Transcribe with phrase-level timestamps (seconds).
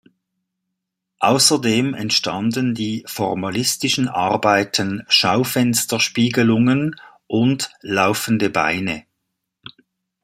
[1.19, 6.95] Außerdem entstanden die formalistischen Arbeiten "Schaufenster-Spiegelungen"
[7.27, 9.05] und "Laufende Beine".